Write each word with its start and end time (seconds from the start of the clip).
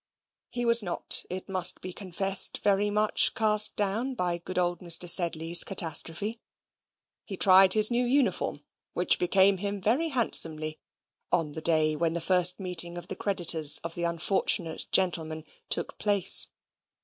He 0.49 0.65
was 0.65 0.81
not, 0.81 1.23
it 1.29 1.47
must 1.47 1.79
be 1.79 1.93
confessed, 1.93 2.61
very 2.63 2.89
much 2.89 3.35
cast 3.35 3.75
down 3.75 4.15
by 4.15 4.39
good 4.39 4.57
old 4.57 4.79
Mr. 4.79 5.07
Sedley's 5.07 5.63
catastrophe. 5.63 6.41
He 7.23 7.37
tried 7.37 7.73
his 7.73 7.91
new 7.91 8.03
uniform, 8.03 8.63
which 8.93 9.19
became 9.19 9.57
him 9.57 9.79
very 9.79 10.07
handsomely, 10.07 10.79
on 11.31 11.51
the 11.51 11.61
day 11.61 11.95
when 11.95 12.13
the 12.13 12.19
first 12.19 12.59
meeting 12.59 12.97
of 12.97 13.09
the 13.09 13.15
creditors 13.15 13.77
of 13.83 13.93
the 13.93 14.05
unfortunate 14.05 14.87
gentleman 14.91 15.43
took 15.69 15.99
place. 15.99 16.47